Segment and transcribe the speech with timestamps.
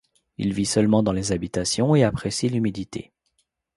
[0.39, 3.13] Il vit seulement dans les habitations et apprécie l'humidité.